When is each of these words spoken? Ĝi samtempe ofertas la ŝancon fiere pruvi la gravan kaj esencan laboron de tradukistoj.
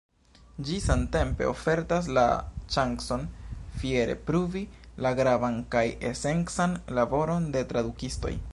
Ĝi 0.67 0.77
samtempe 0.85 1.49
ofertas 1.49 2.07
la 2.19 2.23
ŝancon 2.75 3.27
fiere 3.83 4.15
pruvi 4.31 4.63
la 5.07 5.13
gravan 5.23 5.61
kaj 5.77 5.85
esencan 6.13 6.75
laboron 7.01 7.47
de 7.57 7.63
tradukistoj. 7.75 8.35